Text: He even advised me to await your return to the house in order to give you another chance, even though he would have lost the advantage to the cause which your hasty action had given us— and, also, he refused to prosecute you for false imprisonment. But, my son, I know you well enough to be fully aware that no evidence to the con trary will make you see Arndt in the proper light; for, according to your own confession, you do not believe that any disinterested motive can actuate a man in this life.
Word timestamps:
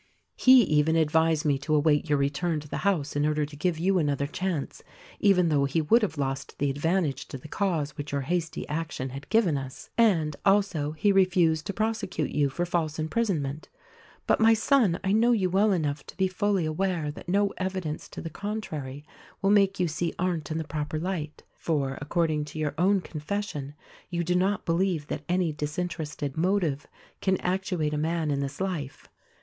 He 0.35 0.63
even 0.63 0.95
advised 0.95 1.45
me 1.45 1.59
to 1.59 1.75
await 1.75 2.09
your 2.09 2.17
return 2.17 2.59
to 2.61 2.67
the 2.67 2.77
house 2.77 3.15
in 3.15 3.23
order 3.23 3.45
to 3.45 3.55
give 3.55 3.77
you 3.77 3.99
another 3.99 4.25
chance, 4.25 4.81
even 5.19 5.49
though 5.49 5.65
he 5.65 5.79
would 5.79 6.01
have 6.01 6.17
lost 6.17 6.57
the 6.57 6.71
advantage 6.71 7.27
to 7.27 7.37
the 7.37 7.47
cause 7.47 7.91
which 7.95 8.11
your 8.11 8.21
hasty 8.21 8.67
action 8.67 9.09
had 9.09 9.29
given 9.29 9.59
us— 9.59 9.91
and, 9.99 10.37
also, 10.43 10.93
he 10.93 11.11
refused 11.11 11.67
to 11.67 11.73
prosecute 11.73 12.31
you 12.31 12.49
for 12.49 12.65
false 12.65 12.97
imprisonment. 12.97 13.69
But, 14.25 14.39
my 14.39 14.55
son, 14.55 14.99
I 15.03 15.11
know 15.11 15.33
you 15.33 15.51
well 15.51 15.71
enough 15.71 16.03
to 16.07 16.17
be 16.17 16.27
fully 16.27 16.65
aware 16.65 17.11
that 17.11 17.29
no 17.29 17.53
evidence 17.57 18.09
to 18.09 18.21
the 18.21 18.31
con 18.31 18.59
trary 18.59 19.03
will 19.43 19.51
make 19.51 19.79
you 19.79 19.87
see 19.87 20.15
Arndt 20.17 20.49
in 20.49 20.57
the 20.57 20.63
proper 20.63 20.97
light; 20.99 21.43
for, 21.53 21.99
according 22.01 22.45
to 22.45 22.57
your 22.57 22.73
own 22.79 23.01
confession, 23.01 23.75
you 24.09 24.23
do 24.23 24.33
not 24.33 24.65
believe 24.65 25.05
that 25.09 25.21
any 25.29 25.53
disinterested 25.53 26.37
motive 26.37 26.87
can 27.21 27.37
actuate 27.41 27.93
a 27.93 27.99
man 27.99 28.31
in 28.31 28.39
this 28.39 28.59
life. 28.59 29.07